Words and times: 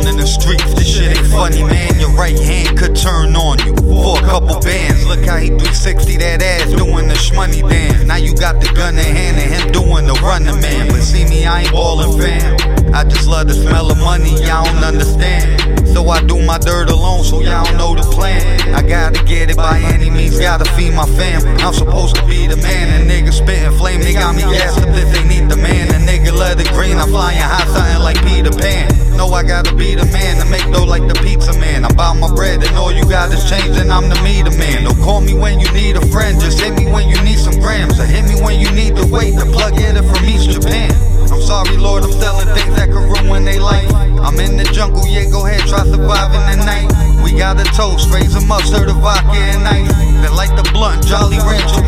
on 0.00 0.06
in 0.08 0.16
the 0.16 0.26
streets. 0.26 0.74
This 0.74 0.88
shit 0.88 1.16
ain't 1.16 1.26
funny, 1.28 1.62
man. 1.64 1.98
Your 1.98 2.10
right 2.10 2.38
hand 2.38 2.78
could 2.78 2.96
turn 2.96 3.34
on 3.36 3.58
you 3.66 3.74
for 3.76 4.18
a 4.18 4.22
couple 4.22 4.60
bands. 4.60 5.06
Look 5.06 5.24
how 5.24 5.36
he 5.36 5.48
360 5.48 6.16
that 6.18 6.42
ass 6.42 6.70
doing 6.72 7.08
the 7.08 7.14
shmoney 7.14 7.68
dance. 7.68 8.04
Now 8.04 8.16
you 8.16 8.34
got 8.34 8.60
the 8.60 8.72
gun 8.72 8.98
in 8.98 9.04
hand 9.04 9.36
and 9.38 9.50
him 9.50 9.72
doing 9.72 10.06
the 10.06 10.14
running 10.22 10.60
man. 10.60 10.88
But 10.88 11.02
see 11.02 11.24
me, 11.24 11.44
I 11.46 11.62
ain't 11.62 11.72
ballin' 11.72 12.20
fam. 12.20 12.94
I 12.94 13.04
just 13.04 13.26
love 13.26 13.48
the 13.48 13.54
smell 13.54 13.90
of 13.90 13.98
money, 13.98 14.32
y'all 14.46 14.64
don't 14.64 14.84
understand. 14.84 15.88
So 15.88 16.08
I 16.08 16.22
do 16.22 16.40
my 16.42 16.58
dirt 16.58 16.88
alone, 16.88 17.24
so 17.24 17.40
y'all 17.40 17.64
don't 17.64 17.76
know 17.76 17.94
the 17.94 18.06
plan. 18.14 18.40
I 18.74 18.82
gotta 18.82 19.22
get 19.24 19.50
it 19.50 19.56
by 19.56 19.80
any 19.80 20.10
means, 20.10 20.38
gotta 20.38 20.64
feed 20.76 20.94
my 20.94 21.06
fam. 21.18 21.42
I'm 21.58 21.74
supposed 21.74 22.16
to 22.16 22.26
be 22.26 22.46
the 22.46 22.56
man, 22.56 22.88
and 22.94 23.10
niggas 23.10 23.42
spittin' 23.42 23.72
flame, 23.76 24.00
they 24.00 24.12
got 24.12 24.34
me 24.34 24.42
gassed 24.42 24.78
up 24.78 24.88
if 24.90 25.10
they 25.12 25.26
need 25.26 25.50
the 25.50 25.56
man. 25.56 25.88
A 25.90 25.98
nigga 25.98 26.32
love 26.32 26.58
the 26.58 26.64
green, 26.70 26.96
I'm 26.96 27.08
flying 27.08 27.38
high, 27.38 27.66
something 27.66 28.02
like 28.02 28.22
Peter 28.50 28.62
Pan. 28.62 29.16
Know 29.16 29.28
I 29.28 29.42
gotta 29.42 29.74
be 29.74 29.94
the 29.94 30.06
man 30.06 30.38
to 30.38 30.46
make 30.50 30.64
dough 30.72 30.84
like 30.84 31.06
the 31.06 31.14
pizza 31.22 31.52
man. 31.58 31.84
I'm 31.84 31.92
about 31.92 32.14
my 32.14 32.32
bread, 32.34 32.62
and 32.62 32.76
all 32.76 32.92
you 32.92 33.04
got 33.04 33.32
is 33.32 33.48
change, 33.48 33.76
and 33.76 33.92
I'm 33.92 34.08
the 34.08 34.20
meter 34.22 34.50
man. 34.56 34.84
Don't 34.84 34.98
call 35.00 35.20
me 35.20 35.34
when 35.34 35.60
you 35.60 35.70
need 35.72 35.96
a 35.96 36.06
friend, 36.06 36.40
just 36.40 36.60
hit 36.60 36.74
me 36.74 36.90
when 36.90 37.08
you 37.08 37.20
need 37.22 37.38
some 37.38 37.58
grams. 37.60 37.98
Or 38.00 38.06
hit 38.06 38.24
me 38.24 38.40
when 38.40 38.58
you 38.58 38.70
need 38.72 38.96
the 38.96 39.06
weight 39.06 39.34
to 39.38 39.46
plug 39.46 39.74
it 39.76 39.94
from 39.96 40.24
East 40.24 40.50
Japan. 40.50 40.90
I'm 41.30 41.42
sorry, 41.42 41.76
Lord, 41.76 42.02
I'm 42.02 42.12
selling 42.12 42.48
things 42.54 42.74
that 42.76 42.88
could 42.88 43.06
ruin 43.06 43.44
their 43.44 43.60
life. 43.60 43.90
I'm 43.94 44.38
in 44.40 44.56
the 44.56 44.64
jungle, 44.64 45.06
yeah, 45.06 45.28
go 45.30 45.46
ahead, 45.46 45.60
try 45.68 45.84
surviving 45.84 46.44
the 46.50 46.64
night. 46.64 46.88
We 47.22 47.32
got 47.36 47.60
a 47.60 47.64
toast, 47.76 48.10
raise 48.10 48.34
them 48.34 48.50
up, 48.50 48.62
stir 48.62 48.86
the 48.86 48.94
vodka 48.94 49.36
and 49.36 49.66
ice. 49.66 49.92
Then 50.20 50.34
light 50.34 50.54
the 50.56 50.68
blunt, 50.72 51.06
Jolly 51.06 51.38
Rancher, 51.38 51.82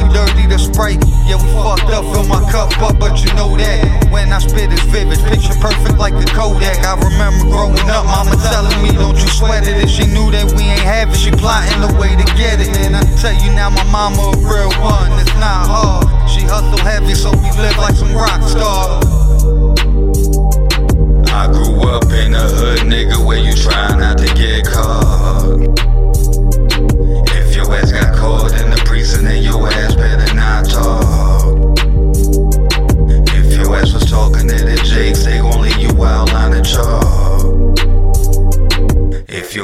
the 0.52 0.58
Sprite. 0.60 1.00
Yeah, 1.24 1.40
we 1.40 1.48
fucked 1.64 1.88
up, 1.88 2.04
fill 2.12 2.28
my 2.28 2.44
cup 2.52 2.76
up, 2.84 3.00
but 3.00 3.24
you 3.24 3.32
know 3.34 3.56
that. 3.56 4.12
When 4.12 4.28
I 4.32 4.38
spit, 4.38 4.68
it's 4.68 4.84
vivid, 4.92 5.16
picture 5.24 5.56
perfect 5.56 5.96
like 5.96 6.12
a 6.12 6.28
Kodak. 6.36 6.84
I 6.84 6.92
remember 7.00 7.48
growing 7.48 7.88
up, 7.88 8.04
mama 8.04 8.36
telling 8.52 8.76
me, 8.84 8.92
don't 8.92 9.16
you 9.16 9.28
sweat 9.32 9.64
it. 9.64 9.80
If 9.80 9.88
she 9.88 10.04
knew 10.04 10.28
that 10.30 10.52
we 10.52 10.68
ain't 10.68 10.84
have 10.84 11.08
it, 11.08 11.16
she 11.16 11.32
plotting 11.32 11.80
the 11.80 11.88
way 11.96 12.12
to 12.12 12.26
get 12.36 12.60
it. 12.60 12.68
And 12.84 12.92
I 12.92 13.02
tell 13.16 13.32
you 13.32 13.48
now, 13.56 13.72
my 13.72 13.84
mama 13.88 14.20
a 14.20 14.36
real 14.44 14.68
one, 14.84 15.16
it's 15.16 15.32
not 15.40 15.64
hard. 15.64 16.04
She 16.28 16.44
hustle 16.44 16.76
heavy, 16.84 17.16
so 17.16 17.32
we 17.32 17.48
live 17.56 17.76
like 17.80 17.91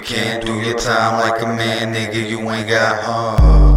can't 0.09 0.42
do 0.42 0.59
your 0.61 0.78
time 0.78 1.20
like 1.20 1.42
a 1.42 1.47
man, 1.47 1.92
nigga, 1.92 2.27
you 2.27 2.41
ain't 2.51 2.67
got 2.67 3.03
heart. 3.03 3.67